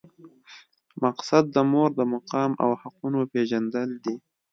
مقصد 1.03 1.43
د 1.55 1.57
مور 1.71 1.89
د 1.95 2.01
مقام 2.13 2.51
او 2.63 2.69
حقونو 2.81 3.19
پېژندل 3.31 3.89
دي. 4.03 4.15